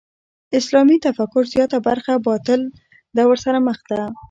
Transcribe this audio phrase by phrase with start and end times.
[0.59, 2.61] اسلامي تفکر زیاته برخه باطل
[3.17, 4.01] دور سره مخ ده.